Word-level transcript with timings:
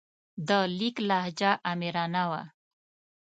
د 0.47 0.49
لیک 0.77 0.95
لهجه 1.09 1.51
آمرانه 1.71 2.23
وه. 2.29 2.41